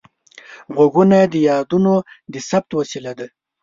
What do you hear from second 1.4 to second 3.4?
یادونو د ثبت وسیله ده